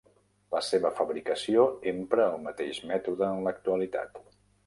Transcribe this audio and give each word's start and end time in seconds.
La 0.53 0.61
seva 0.67 0.91
fabricació 0.99 1.65
empra 1.91 2.25
el 2.31 2.41
mateix 2.47 2.81
mètode 2.93 3.31
en 3.35 3.45
l'actualitat. 3.49 4.21